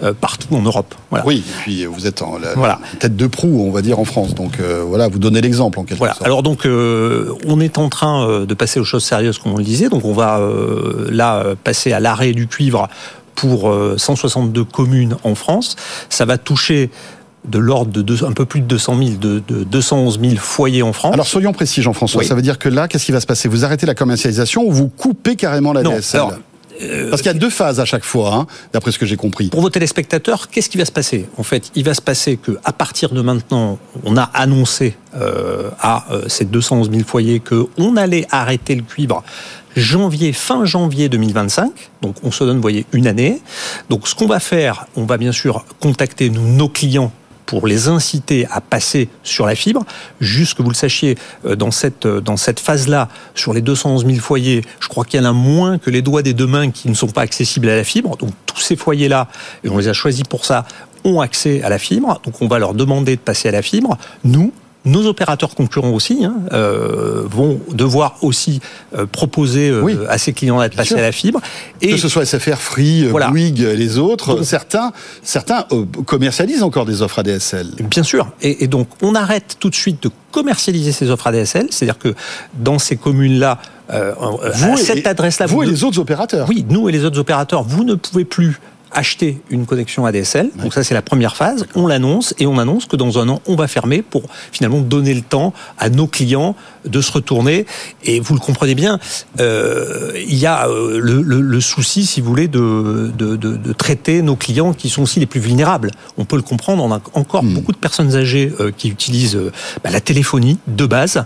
euh, 0.04 0.14
partout 0.14 0.56
en 0.56 0.62
Europe. 0.62 0.96
Voilà. 1.10 1.26
Oui, 1.26 1.44
et 1.48 1.62
puis 1.62 1.86
vous 1.86 2.08
êtes 2.08 2.22
en 2.22 2.38
la, 2.38 2.80
tête 3.00 3.16
de 3.16 3.28
proue, 3.28 3.62
on 3.62 3.72
va 3.72 3.82
dire, 3.82 4.00
en 4.00 4.06
France. 4.06 4.34
Donc 4.34 4.60
euh, 4.60 4.84
voilà, 4.88 5.08
vous 5.08 5.20
donnez 5.20 5.42
l'exemple 5.42 5.80
en 5.80 5.84
quelque 5.84 5.98
voilà. 5.98 6.14
sorte. 6.14 6.26
Alors 6.26 6.44
donc, 6.44 6.66
on 6.66 7.60
est 7.60 7.78
en 7.78 7.90
train 7.90 8.46
de 8.46 8.54
passer 8.54 8.80
aux 8.80 8.86
choses 8.86 9.04
sérieuses, 9.04 9.38
comme 9.38 9.54
on 9.54 9.58
le 9.58 9.64
disait. 9.64 9.90
Donc 9.90 10.06
on 10.06 10.14
va 10.14 10.40
là 11.10 11.44
passer 11.64 11.92
à 11.92 12.00
l'arrêt 12.00 12.34
du 12.34 12.48
cuivre 12.48 12.88
pour 13.40 13.72
162 13.98 14.62
euh, 14.62 14.64
communes 14.66 15.16
en 15.24 15.36
France. 15.36 15.76
Ça 16.10 16.26
va 16.26 16.38
toucher 16.38 16.90
de 17.48 17.58
l'ordre 17.58 17.92
de 17.92 18.26
un 18.26 18.34
peu 18.34 18.46
plus 18.46 18.60
de 18.62 18.66
200 18.66 18.98
000, 18.98 19.10
de, 19.18 19.42
211 19.64 20.20
000 20.22 20.36
foyers 20.36 20.84
en 20.84 20.92
France. 20.92 21.14
Alors 21.14 21.28
soyons 21.28 21.54
précis, 21.54 21.82
Jean-François. 21.82 22.24
Ça 22.24 22.36
veut 22.36 22.42
dire 22.42 22.60
que 22.60 22.70
là, 22.70 22.88
qu'est-ce 22.88 23.06
qui 23.06 23.12
va 23.12 23.22
se 23.22 23.26
passer? 23.26 23.48
Vous 23.48 23.64
arrêtez 23.64 23.86
la 23.86 23.96
commercialisation 23.96 24.64
ou 24.64 24.72
vous 24.72 24.90
coupez 24.90 25.36
carrément 25.36 25.74
la 25.74 25.84
DSL? 25.84 26.22
Euh, 26.82 27.10
Parce 27.10 27.22
qu'il 27.22 27.32
y 27.32 27.36
a 27.36 27.38
deux 27.38 27.50
phases 27.50 27.80
à 27.80 27.86
chaque 27.86 28.04
fois, 28.04 28.34
hein, 28.34 28.48
d'après 28.74 28.92
ce 28.92 29.00
que 29.00 29.06
j'ai 29.06 29.18
compris. 29.18 29.50
Pour 29.50 29.62
vos 29.62 29.70
téléspectateurs, 29.70 30.50
qu'est-ce 30.50 30.70
qui 30.70 30.78
va 30.78 30.86
se 30.86 30.92
passer 30.92 31.28
En 31.38 31.44
fait, 31.44 31.72
il 31.76 31.84
va 31.84 31.94
se 31.94 32.02
passer 32.02 32.38
que 32.38 32.58
à 32.64 32.74
partir 32.74 33.10
de 33.10 33.22
maintenant, 33.22 33.80
on 34.04 34.18
a 34.18 34.24
annoncé 34.24 34.96
euh, 35.16 35.70
à 35.80 36.06
ces 36.28 36.46
211 36.46 36.92
000 36.92 37.04
foyers 37.04 37.40
que 37.40 37.68
on 37.78 37.98
allait 37.98 38.26
arrêter 38.30 38.76
le 38.76 38.84
cuivre 38.84 39.24
janvier, 39.76 40.34
fin 40.34 40.66
janvier 40.66 41.10
2025. 41.10 41.72
Donc 42.02 42.16
on 42.24 42.32
se 42.32 42.44
donne, 42.44 42.58
vous 42.58 42.62
voyez, 42.62 42.86
une 42.94 43.08
année. 43.08 43.42
Donc 43.90 44.08
ce 44.08 44.16
qu'on 44.16 44.28
va 44.28 44.40
faire, 44.40 44.86
on 44.96 45.06
va 45.06 45.18
bien 45.18 45.32
sûr 45.32 45.66
contacter 45.80 46.30
nos 46.30 46.70
clients 46.70 47.12
pour 47.50 47.66
les 47.66 47.88
inciter 47.88 48.46
à 48.52 48.62
passer 48.62 49.10
sur 49.24 49.48
la 49.48 49.56
fibre. 49.56 49.84
Juste 50.22 50.54
que 50.56 50.62
vous 50.62 50.70
le 50.70 50.76
sachiez, 50.76 51.18
euh, 51.46 51.56
dans 51.56 51.72
cette, 51.72 52.06
euh, 52.06 52.22
dans 52.22 52.38
cette 52.38 52.60
phase-là, 52.60 53.10
sur 53.34 53.56
les 53.56 53.62
211 53.62 54.06
000 54.06 54.20
foyers, 54.20 54.62
je 54.80 54.88
crois 54.88 55.04
qu'il 55.04 55.20
y 55.20 55.24
en 55.24 55.26
a 55.26 55.34
moins 55.34 55.80
que 55.80 55.90
les 55.90 56.04
doigts 56.04 56.22
des 56.22 56.36
deux 56.36 56.46
mains 56.46 56.70
qui 56.70 56.90
ne 56.90 56.94
sont 56.94 57.08
pas 57.08 57.22
accessibles 57.22 57.68
à 57.68 57.76
la 57.76 57.84
fibre. 57.84 58.16
Donc 58.18 58.30
tous 58.46 58.60
ces 58.60 58.76
foyers-là, 58.76 59.30
et 59.64 59.70
on 59.70 59.80
les 59.80 59.88
a 59.88 59.94
choisis 59.94 60.22
pour 60.26 60.46
ça, 60.46 60.64
ont 61.04 61.22
accès 61.22 61.64
à 61.64 61.70
la 61.70 61.80
fibre. 61.80 62.22
Donc 62.24 62.40
on 62.40 62.48
va 62.48 62.60
leur 62.60 62.76
demander 62.76 63.16
de 63.16 63.22
passer 63.22 63.50
à 63.50 63.52
la 63.52 63.64
fibre. 63.64 63.98
Nous, 64.24 64.54
nos 64.86 65.06
opérateurs 65.08 65.56
concurrents 65.56 65.92
aussi 65.92 66.24
hein, 66.24 66.36
euh, 66.54 67.24
vont 67.26 67.60
devoir 67.72 68.18
aussi 68.22 68.62
euh, 68.98 69.06
proposer 69.06 69.70
euh, 69.70 70.06
à 70.10 70.18
ces 70.18 70.32
clients-là 70.32 70.70
de 70.70 70.76
passer 70.76 70.96
à 70.96 71.02
la 71.02 71.12
fibre. 71.12 71.42
Et 71.82 71.92
que 71.92 71.98
ce 71.98 72.08
soit 72.08 72.26
SFR, 72.26 72.58
Free, 72.58 73.06
voilà. 73.06 73.30
Bouygues, 73.30 73.60
les 73.60 73.98
autres, 73.98 74.44
certains, 74.44 74.92
certains 75.22 75.66
commercialisent 76.06 76.64
encore 76.64 76.86
des 76.86 77.02
offres 77.02 77.20
ADSL. 77.20 77.68
Bien 77.90 78.04
sûr. 78.04 78.30
Et, 78.42 78.64
et, 78.64 78.68
donc 78.68 78.88
on 79.02 79.16
arrête 79.16 79.58
tout 79.60 79.70
de 79.70 79.76
suite 79.76 80.04
de 80.04 80.10
commercialiser 80.32 80.92
ces 80.92 81.10
offres 81.10 81.28
ADSL, 81.28 81.68
c'est-à-dire 81.72 81.98
que 81.98 82.16
dans 82.54 82.80
ces 82.80 82.96
communes-là, 82.96 83.60
vous 83.90 84.78
cette 84.78 85.08
adresse-là, 85.08 85.48
vous, 85.48 85.58
vous 85.58 85.64
et 85.64 85.68
les 85.68 85.84
autres 85.84 86.00
opérateurs. 86.00 86.48
Oui, 86.48 86.66
nous 86.70 86.88
et 86.88 86.92
les 86.92 87.06
autres 87.06 87.20
opérateurs, 87.20 87.64
vous 87.64 87.84
ne 87.84 87.96
pouvez 87.96 88.24
plus 88.24 88.60
acheter 88.92 89.42
une 89.50 89.66
connexion 89.66 90.06
ADSL. 90.06 90.50
Donc 90.62 90.74
ça, 90.74 90.84
c'est 90.84 90.94
la 90.94 91.02
première 91.02 91.36
phase. 91.36 91.66
On 91.76 91.88
l'annonce 91.88 92.34
et 92.40 92.48
on 92.48 92.58
annonce 92.58 92.86
que 92.86 92.96
dans 92.96 93.20
un 93.20 93.30
an, 93.30 93.42
on 93.48 93.56
va 93.56 93.68
fermer 93.68 94.02
pour 94.02 94.24
finalement 94.52 94.82
donner 94.82 95.14
le 95.14 95.22
temps 95.22 95.54
à 95.78 95.90
nos 95.90 96.08
clients 96.08 96.56
de 96.86 97.02
se 97.02 97.12
retourner. 97.12 97.66
Et 98.04 98.20
vous 98.20 98.34
le 98.34 98.40
comprenez 98.40 98.76
bien, 98.76 99.00
euh, 99.40 100.12
il 100.16 100.38
y 100.38 100.46
a 100.46 100.68
euh, 100.68 101.00
le, 101.00 101.22
le, 101.22 101.42
le, 101.42 101.62
souci, 101.62 102.06
si 102.06 102.22
vous 102.22 102.30
voulez, 102.30 102.48
de, 102.48 103.12
de, 103.16 103.36
de, 103.36 103.58
de, 103.58 103.74
traiter 103.74 104.22
nos 104.22 104.36
clients 104.36 104.74
qui 104.74 104.90
sont 104.90 105.04
aussi 105.04 105.20
les 105.20 105.26
plus 105.26 105.40
vulnérables. 105.40 105.92
On 106.18 106.26
peut 106.26 106.36
le 106.36 106.42
comprendre. 106.42 106.84
On 106.84 106.92
a 106.92 107.02
encore 107.14 107.44
hmm. 107.44 107.54
beaucoup 107.54 107.72
de 107.72 107.78
personnes 107.78 108.16
âgées 108.16 108.52
euh, 108.60 108.72
qui 108.76 108.90
utilisent 108.90 109.36
euh, 109.36 109.52
bah, 109.84 109.90
la 109.90 110.02
téléphonie 110.02 110.58
de 110.68 110.86
base. 110.86 111.24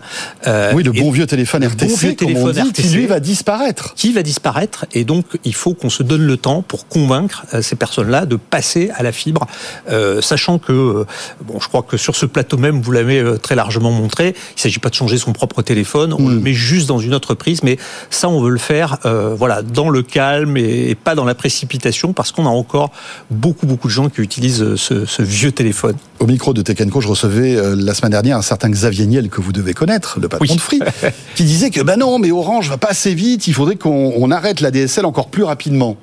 Euh, 0.47 0.71
oui, 0.73 0.83
le 0.83 0.91
bon 0.91 1.11
vieux 1.11 1.27
téléphone 1.27 1.65
RTC, 1.65 1.87
bon 1.87 1.95
vieux 1.95 2.15
téléphone 2.15 2.51
dit, 2.51 2.61
RTC, 2.61 2.73
qui 2.73 2.87
lui 2.95 3.05
va 3.05 3.19
disparaître. 3.19 3.93
Qui 3.95 4.11
va 4.11 4.23
disparaître. 4.23 4.85
Et 4.93 5.05
donc, 5.05 5.25
il 5.43 5.55
faut 5.55 5.73
qu'on 5.73 5.89
se 5.89 6.03
donne 6.03 6.25
le 6.25 6.37
temps 6.37 6.61
pour 6.61 6.87
convaincre 6.87 7.45
ces 7.61 7.75
personnes-là 7.75 8.25
de 8.25 8.35
passer 8.35 8.89
à 8.95 9.03
la 9.03 9.11
fibre, 9.11 9.47
euh, 9.89 10.21
sachant 10.21 10.59
que, 10.59 10.71
euh, 10.71 11.05
bon, 11.45 11.59
je 11.59 11.67
crois 11.67 11.83
que 11.83 11.97
sur 11.97 12.15
ce 12.15 12.25
plateau 12.25 12.57
même, 12.57 12.81
vous 12.81 12.91
l'avez 12.91 13.23
très 13.41 13.55
largement 13.55 13.91
montré, 13.91 14.27
il 14.27 14.55
ne 14.55 14.61
s'agit 14.61 14.79
pas 14.79 14.89
de 14.89 14.95
changer 14.95 15.17
son 15.17 15.33
propre 15.33 15.61
téléphone, 15.61 16.13
on 16.17 16.27
le 16.27 16.39
met 16.39 16.53
juste 16.53 16.87
dans 16.87 16.99
une 16.99 17.13
autre 17.13 17.33
prise, 17.33 17.63
mais 17.63 17.77
ça, 18.09 18.29
on 18.29 18.41
veut 18.41 18.51
le 18.51 18.59
faire, 18.59 18.97
voilà, 19.37 19.61
dans 19.61 19.89
le 19.89 20.03
calme 20.03 20.57
et, 20.57 20.95
pas 20.95 21.15
dans 21.15 21.25
la 21.25 21.35
précipitation, 21.35 22.13
parce 22.13 22.31
qu'on 22.31 22.45
a 22.45 22.49
encore 22.49 22.91
beaucoup, 23.29 23.65
beaucoup 23.65 23.87
de 23.87 23.93
gens 23.93 24.09
qui 24.09 24.21
utilisent 24.21 24.75
ce, 24.75 25.05
ce 25.05 25.21
vieux 25.21 25.51
téléphone. 25.51 25.95
Au 26.19 26.27
micro 26.27 26.53
de 26.53 26.61
Tekenco, 26.61 27.01
je 27.01 27.07
recevais 27.07 27.57
la 27.75 27.93
semaine 27.93 28.11
dernière 28.11 28.37
un 28.37 28.41
certain 28.41 28.69
Xavier 28.69 29.05
Niel 29.05 29.29
que 29.29 29.41
vous 29.41 29.51
devez 29.51 29.73
connaître, 29.73 30.19
le 30.19 30.29
patron 30.29 30.55
de 30.55 30.61
Free, 30.61 30.79
qui 31.35 31.43
disait 31.43 31.69
que 31.69 31.81
bah 31.81 31.97
non, 31.97 32.19
mais 32.19 32.31
Orange 32.31 32.69
va 32.69 32.77
pas 32.77 32.89
assez 32.89 33.13
vite, 33.13 33.47
il 33.47 33.53
faudrait 33.53 33.75
qu'on 33.75 34.31
arrête 34.31 34.61
la 34.61 34.71
DSL 34.71 35.05
encore 35.05 35.29
plus 35.29 35.43
rapidement. 35.43 35.97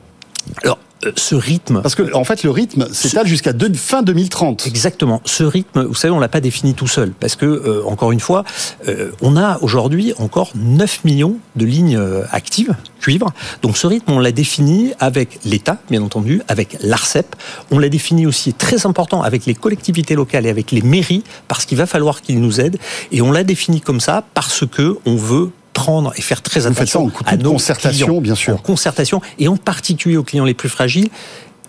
Alors, 0.63 0.79
euh, 0.79 0.90
ce 1.17 1.35
rythme. 1.35 1.83
Parce 1.83 1.95
que 1.95 2.15
en 2.15 2.25
fait, 2.25 2.43
le 2.43 2.51
rythme 2.51 2.89
s'étale 2.93 3.27
jusqu'à 3.27 3.53
fin 3.75 4.03
2030. 4.03 4.67
Exactement. 4.67 5.23
Ce 5.25 5.45
rythme, 5.45 5.85
vous 5.85 5.95
savez, 5.95 6.13
on 6.13 6.21
l'a 6.21 6.29
pas 6.29 6.41
défini 6.41 6.75
tout 6.75 6.87
seul, 6.87 7.13
parce 7.13 7.37
que 7.37 7.47
euh, 7.47 7.83
encore 7.87 8.13
une 8.13 8.21
fois, 8.21 8.45
euh, 8.89 9.11
on 9.21 9.37
a 9.37 9.59
aujourd'hui 9.63 10.13
encore 10.19 10.51
9 10.55 11.05
millions 11.05 11.37
de 11.57 11.65
lignes 11.65 12.01
actives 12.31 12.75
cuivre. 13.01 13.33
Donc 13.63 13.77
ce 13.77 13.87
rythme, 13.87 14.13
on 14.13 14.19
l'a 14.19 14.33
défini 14.33 14.93
avec 15.01 15.41
l'État, 15.45 15.79
bien 15.91 16.03
entendu, 16.03 16.43
avec 16.49 16.77
l'Arcep. 16.81 17.35
On 17.71 17.79
l'a 17.79 17.89
défini 17.89 18.27
aussi 18.27 18.53
très 18.53 18.87
important 18.87 19.23
avec 19.23 19.47
les 19.47 19.55
collectivités 19.55 20.15
locales 20.15 20.47
et 20.47 20.51
avec 20.51 20.71
les 20.71 20.83
mairies, 20.83 21.25
parce 21.49 21.65
qu'il 21.65 21.79
va 21.79 21.87
falloir 21.87 22.21
qu'ils 22.21 22.41
nous 22.41 22.61
aident. 22.61 22.79
Et 23.11 23.23
on 23.23 23.33
l'a 23.33 23.43
défini 23.43 23.81
comme 23.81 24.01
ça 24.01 24.25
parce 24.35 24.65
que 24.71 24.99
on 25.07 25.17
veut 25.17 25.51
prendre 25.81 26.13
et 26.17 26.21
faire 26.21 26.43
très 26.43 26.67
attention 26.67 27.11
à 27.25 27.37
nos 27.39 27.53
concertation, 27.53 28.21
bien 28.21 28.35
sûr. 28.35 28.55
En 28.55 28.59
concertation, 28.59 29.23
et 29.39 29.49
en 29.49 29.57
particulier 29.57 30.19
aux 30.19 30.23
clients 30.23 30.45
les 30.45 30.53
plus 30.53 30.69
fragiles. 30.69 31.09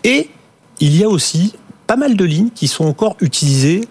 Et 0.03 0.29
il 0.81 0.97
y 0.97 1.03
a 1.03 1.07
aussi 1.07 1.53
pas 1.87 1.95
mal 1.95 2.17
de 2.17 2.25
lignes 2.25 2.49
qui 2.53 2.67
sont 2.67 2.83
encore 2.85 3.15
utilisées 3.21 3.81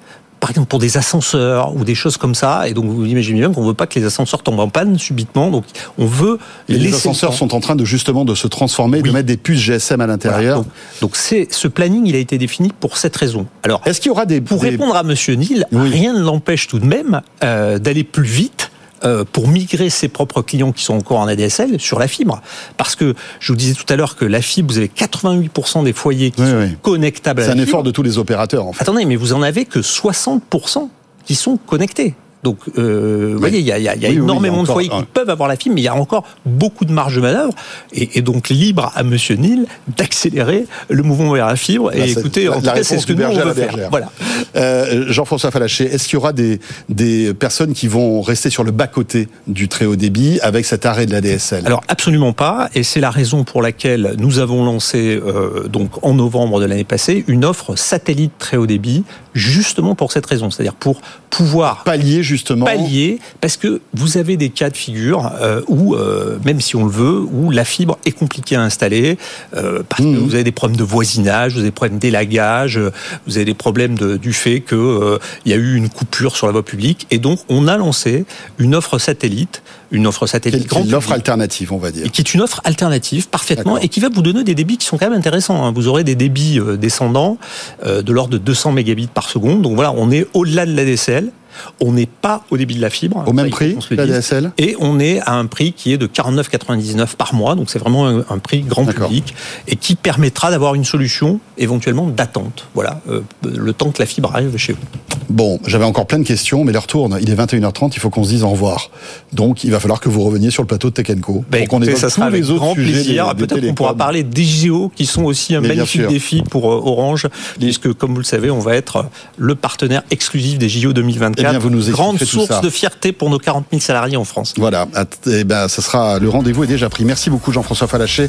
par 0.40 0.50
exemple 0.50 0.68
pour 0.68 0.78
des 0.78 0.96
ascenseurs 0.96 1.76
ou 1.76 1.84
des 1.84 1.94
choses 1.94 2.16
comme 2.16 2.34
ça. 2.34 2.68
Et 2.68 2.74
donc 2.74 2.86
vous 2.86 3.06
imaginez 3.06 3.40
bien 3.40 3.52
qu'on 3.52 3.62
veut 3.62 3.74
pas 3.74 3.86
que 3.86 3.98
les 3.98 4.04
ascenseurs 4.04 4.42
tombent 4.42 4.60
en 4.60 4.68
panne 4.68 4.98
subitement. 4.98 5.50
Donc 5.50 5.64
on 5.96 6.06
veut 6.06 6.38
et 6.68 6.74
les 6.74 6.94
ascenseurs 6.94 7.32
sont 7.32 7.54
en 7.54 7.60
train 7.60 7.76
de 7.76 7.84
justement 7.84 8.24
de 8.24 8.34
se 8.34 8.46
transformer, 8.46 9.00
de 9.00 9.10
mettre 9.10 9.26
des 9.26 9.36
puces 9.36 9.60
GSM 9.60 10.00
à 10.00 10.06
l'intérieur. 10.06 10.64
Donc 11.00 11.16
c'est 11.16 11.48
ce 11.50 11.68
planning, 11.68 12.06
il 12.06 12.16
a 12.16 12.18
été 12.18 12.36
défini 12.36 12.70
pour 12.78 12.98
cette 12.98 13.16
raison. 13.16 13.46
Alors 13.62 13.80
est-ce 13.86 14.00
qu'il 14.00 14.08
y 14.08 14.12
aura 14.12 14.26
des 14.26 14.40
pour 14.40 14.62
répondre 14.62 14.96
à 14.96 15.02
Monsieur 15.02 15.34
Neil, 15.34 15.64
rien 15.72 16.12
ne 16.12 16.20
l'empêche 16.20 16.66
tout 16.66 16.78
de 16.78 16.86
même 16.86 17.20
euh, 17.42 17.78
d'aller 17.78 18.04
plus 18.04 18.24
vite 18.24 18.69
euh, 19.04 19.24
pour 19.30 19.48
migrer 19.48 19.90
ses 19.90 20.08
propres 20.08 20.42
clients 20.42 20.72
qui 20.72 20.84
sont 20.84 20.94
encore 20.94 21.18
en 21.20 21.26
ADSL 21.26 21.80
sur 21.80 21.98
la 21.98 22.08
fibre. 22.08 22.42
Parce 22.76 22.96
que 22.96 23.14
je 23.38 23.52
vous 23.52 23.56
disais 23.56 23.74
tout 23.74 23.90
à 23.92 23.96
l'heure 23.96 24.16
que 24.16 24.24
la 24.24 24.42
fibre, 24.42 24.72
vous 24.72 24.78
avez 24.78 24.88
88% 24.88 25.84
des 25.84 25.92
foyers 25.92 26.30
qui 26.30 26.42
sont 26.42 26.70
connectables 26.82 27.40
à 27.40 27.46
la 27.46 27.52
fibre. 27.52 27.56
C'est 27.56 27.62
un 27.62 27.68
effort 27.68 27.82
de 27.82 27.90
tous 27.90 28.02
les 28.02 28.18
opérateurs, 28.18 28.66
en 28.66 28.72
fait. 28.72 28.82
Attendez, 28.82 29.04
mais 29.04 29.16
vous 29.16 29.32
en 29.32 29.42
avez 29.42 29.64
que 29.64 29.80
60% 29.80 30.88
qui 31.24 31.34
sont 31.34 31.56
connectés. 31.56 32.14
Donc, 32.42 32.58
euh, 32.78 33.32
vous 33.34 33.38
voyez, 33.38 33.58
il 33.58 33.66
y 33.66 33.72
a, 33.72 33.78
y 33.78 33.88
a 33.88 34.08
énormément 34.08 34.62
de 34.62 34.68
foyers 34.68 34.88
qui 34.88 35.04
peuvent 35.12 35.28
avoir 35.28 35.48
la 35.48 35.56
fibre, 35.56 35.74
mais 35.74 35.82
il 35.82 35.84
y 35.84 35.88
a 35.88 35.94
encore 35.94 36.24
beaucoup 36.46 36.84
de 36.84 36.92
marge 36.92 37.16
de 37.16 37.20
manœuvre, 37.20 37.52
et, 37.92 38.18
et 38.18 38.22
donc 38.22 38.48
libre 38.48 38.90
à 38.94 39.02
Monsieur 39.02 39.36
Nil 39.36 39.66
d'accélérer 39.96 40.66
le 40.88 41.02
mouvement 41.02 41.32
vers 41.32 41.46
la 41.46 41.56
fibre. 41.56 41.94
Et 41.94 42.10
écoutez, 42.10 42.48
en 42.48 42.60
tout 42.60 42.62
cas, 42.62 42.82
c'est 42.82 42.98
ce 42.98 43.06
que 43.06 43.12
nous 43.12 43.24
on 43.24 43.34
veut 43.34 43.52
faire. 43.52 43.76
Voilà. 43.90 44.10
Euh, 44.56 45.04
Jean-François 45.08 45.50
Falaché, 45.50 45.84
est-ce 45.84 46.04
qu'il 46.04 46.14
y 46.14 46.16
aura 46.16 46.32
des, 46.32 46.60
des 46.88 47.34
personnes 47.34 47.72
qui 47.72 47.88
vont 47.88 48.22
rester 48.22 48.50
sur 48.50 48.64
le 48.64 48.70
bas 48.70 48.86
côté 48.86 49.28
du 49.46 49.68
très 49.68 49.84
haut 49.84 49.96
débit 49.96 50.40
avec 50.40 50.64
cet 50.64 50.86
arrêt 50.86 51.06
de 51.06 51.12
la 51.12 51.20
DSL 51.20 51.66
Alors 51.66 51.82
absolument 51.88 52.32
pas, 52.32 52.70
et 52.74 52.82
c'est 52.82 53.00
la 53.00 53.10
raison 53.10 53.44
pour 53.44 53.62
laquelle 53.62 54.14
nous 54.18 54.38
avons 54.38 54.64
lancé 54.64 55.20
euh, 55.22 55.68
donc 55.68 56.04
en 56.04 56.14
novembre 56.14 56.60
de 56.60 56.66
l'année 56.66 56.84
passée 56.84 57.24
une 57.28 57.44
offre 57.44 57.76
satellite 57.76 58.32
très 58.38 58.56
haut 58.56 58.66
débit, 58.66 59.04
justement 59.34 59.94
pour 59.94 60.12
cette 60.12 60.26
raison, 60.26 60.50
c'est-à-dire 60.50 60.74
pour 60.74 61.00
pouvoir 61.30 61.84
pallier 61.84 62.22
justement 62.30 62.64
pallier 62.64 63.18
parce 63.40 63.56
que 63.56 63.80
vous 63.94 64.16
avez 64.16 64.36
des 64.36 64.50
cas 64.50 64.70
de 64.70 64.76
figure 64.76 65.32
euh, 65.40 65.62
où 65.66 65.94
euh, 65.94 66.38
même 66.44 66.60
si 66.60 66.76
on 66.76 66.84
le 66.84 66.90
veut 66.90 67.20
où 67.20 67.50
la 67.50 67.64
fibre 67.64 67.98
est 68.04 68.12
compliquée 68.12 68.56
à 68.56 68.62
installer 68.62 69.18
euh, 69.56 69.82
parce 69.88 70.02
que 70.02 70.06
mmh. 70.06 70.16
vous 70.16 70.34
avez 70.34 70.44
des 70.44 70.52
problèmes 70.52 70.76
de 70.76 70.84
voisinage, 70.84 71.52
vous 71.52 71.58
avez 71.58 71.68
des 71.68 71.74
problèmes 71.74 71.98
d'élagage, 71.98 72.78
vous 73.26 73.36
avez 73.36 73.44
des 73.44 73.54
problèmes 73.54 73.98
de, 73.98 74.16
du 74.16 74.32
fait 74.32 74.60
que 74.60 75.18
il 75.44 75.50
y 75.50 75.54
a 75.54 75.58
eu 75.58 75.74
une 75.74 75.88
coupure 75.88 76.36
sur 76.36 76.46
la 76.46 76.52
voie 76.52 76.64
publique 76.64 77.06
et 77.10 77.18
donc 77.18 77.40
on 77.48 77.66
a 77.66 77.76
lancé 77.76 78.24
une 78.58 78.74
offre 78.74 78.98
satellite 78.98 79.62
une 79.92 80.06
offre 80.06 80.28
satellite 80.28 80.68
grande. 80.68 80.88
L'offre 80.88 81.10
alternative, 81.10 81.72
on 81.72 81.78
va 81.78 81.90
dire. 81.90 82.06
Et 82.06 82.10
qui 82.10 82.20
est 82.20 82.32
une 82.32 82.42
offre 82.42 82.60
alternative, 82.62 83.28
parfaitement, 83.28 83.76
et 83.76 83.88
qui 83.88 83.98
va 83.98 84.08
vous 84.08 84.22
donner 84.22 84.44
des 84.44 84.54
débits 84.54 84.78
qui 84.78 84.86
sont 84.86 84.98
quand 84.98 85.10
même 85.10 85.18
intéressants. 85.18 85.64
Hein. 85.64 85.72
Vous 85.74 85.88
aurez 85.88 86.04
des 86.04 86.14
débits 86.14 86.60
descendants 86.78 87.38
de 87.84 88.12
l'ordre 88.12 88.30
de 88.34 88.38
200 88.38 88.70
mégabits 88.70 89.08
par 89.08 89.28
seconde. 89.28 89.62
Donc 89.62 89.74
voilà, 89.74 89.92
on 89.96 90.12
est 90.12 90.28
au-delà 90.32 90.64
de 90.64 90.76
la 90.76 90.84
DSL. 90.84 91.32
On 91.80 91.92
n'est 91.92 92.06
pas 92.06 92.44
au 92.50 92.56
débit 92.56 92.74
de 92.74 92.80
la 92.80 92.90
fibre. 92.90 93.24
Au 93.26 93.32
même 93.32 93.50
prix, 93.50 93.76
la 93.90 94.06
DSL 94.06 94.52
Et 94.58 94.76
on 94.80 94.98
est 94.98 95.20
à 95.20 95.34
un 95.34 95.46
prix 95.46 95.72
qui 95.72 95.92
est 95.92 95.98
de 95.98 96.06
49,99 96.06 97.16
par 97.16 97.34
mois. 97.34 97.54
Donc 97.54 97.70
c'est 97.70 97.78
vraiment 97.78 98.06
un, 98.06 98.38
prix 98.38 98.60
grand 98.62 98.86
public 98.86 99.34
et 99.68 99.76
qui 99.76 99.94
permettra 99.94 100.50
d'avoir 100.50 100.74
une 100.74 100.84
solution 100.84 101.40
éventuellement 101.58 102.06
d'attente. 102.06 102.68
Voilà, 102.74 103.00
euh, 103.08 103.20
le 103.44 103.72
temps 103.72 103.90
que 103.90 104.00
la 104.00 104.06
fibre 104.06 104.30
arrive 104.32 104.56
chez 104.56 104.72
vous. 104.72 104.80
Bon, 105.28 105.60
j'avais 105.66 105.84
encore 105.84 106.06
plein 106.06 106.18
de 106.18 106.24
questions, 106.24 106.64
mais 106.64 106.72
l'heure 106.72 106.86
tourne. 106.86 107.18
Il 107.20 107.30
est 107.30 107.34
21h30, 107.34 107.92
il 107.94 108.00
faut 108.00 108.10
qu'on 108.10 108.24
se 108.24 108.30
dise 108.30 108.42
au 108.42 108.48
revoir. 108.48 108.90
Donc 109.32 109.62
il 109.62 109.70
va 109.70 109.78
falloir 109.78 110.00
que 110.00 110.08
vous 110.08 110.22
reveniez 110.24 110.50
sur 110.50 110.62
le 110.62 110.66
plateau 110.66 110.90
de 110.90 110.94
Tech 110.94 111.20
Co. 111.20 111.44
Ben, 111.50 111.66
pour 111.66 111.78
qu'on 111.78 111.96
ça 111.96 112.10
sera 112.10 112.26
avec 112.26 112.42
grand 112.44 112.74
plaisir. 112.74 113.34
Peut-être 113.36 113.66
qu'on 113.66 113.74
pourra 113.74 113.94
parler 113.94 114.22
des 114.22 114.44
JO 114.44 114.90
qui 114.94 115.06
sont 115.06 115.24
aussi 115.24 115.54
un 115.54 115.60
magnifique 115.60 116.06
défi 116.06 116.42
pour 116.42 116.70
euh, 116.70 116.80
Orange, 116.84 117.28
puisque 117.58 117.92
comme 117.92 118.12
vous 118.12 118.18
le 118.18 118.24
savez, 118.24 118.50
on 118.50 118.58
va 118.58 118.74
être 118.74 119.06
le 119.36 119.54
partenaire 119.54 120.02
exclusif 120.10 120.58
des 120.58 120.68
JO 120.68 120.92
2024 120.92 121.39
vous 121.58 121.70
nous 121.70 121.90
grande 121.90 122.18
source 122.18 122.60
de 122.60 122.70
fierté 122.70 123.12
pour 123.12 123.30
nos 123.30 123.38
40 123.38 123.66
000 123.70 123.80
salariés 123.80 124.16
en 124.16 124.24
France. 124.24 124.54
Voilà, 124.56 124.86
eh 125.26 125.44
ben, 125.44 125.68
ce 125.68 125.82
sera 125.82 126.18
le 126.18 126.28
rendez-vous 126.28 126.64
est 126.64 126.68
déjà 126.68 126.88
pris. 126.88 127.04
Merci 127.04 127.30
beaucoup 127.30 127.52
Jean-François 127.52 127.86
Falaché, 127.86 128.28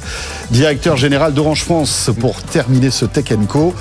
directeur 0.51 0.97
général 0.97 1.33
d'Orange 1.33 1.63
France, 1.63 2.09
pour 2.19 2.41
terminer 2.41 2.91
ce 2.91 3.05
Tech 3.05 3.25
Co. 3.47 3.73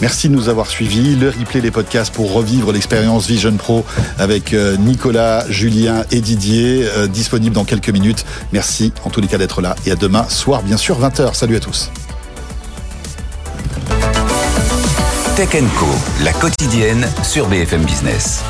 Merci 0.00 0.28
de 0.28 0.34
nous 0.34 0.48
avoir 0.48 0.66
suivis. 0.66 1.16
Le 1.16 1.28
replay 1.28 1.60
des 1.60 1.70
podcasts 1.70 2.12
pour 2.12 2.32
revivre 2.32 2.72
l'expérience 2.72 3.26
Vision 3.26 3.56
Pro 3.56 3.84
avec 4.18 4.52
euh, 4.52 4.76
Nicolas, 4.76 5.44
Julien 5.48 6.04
et 6.10 6.20
Didier, 6.20 6.84
euh, 6.96 7.06
disponible 7.06 7.54
dans 7.54 7.64
quelques 7.64 7.90
minutes. 7.90 8.24
Merci 8.52 8.92
en 9.04 9.10
tous 9.10 9.20
les 9.20 9.28
cas 9.28 9.38
d'être 9.38 9.60
là 9.60 9.76
et 9.86 9.92
à 9.92 9.96
demain 9.96 10.28
soir, 10.28 10.62
bien 10.62 10.76
sûr, 10.76 11.00
20h. 11.00 11.34
Salut 11.34 11.56
à 11.56 11.60
tous. 11.60 11.90
Tech 15.36 15.48
Co, 15.78 15.86
la 16.22 16.32
quotidienne 16.32 17.08
sur 17.22 17.46
BFM 17.48 17.82
Business. 17.84 18.42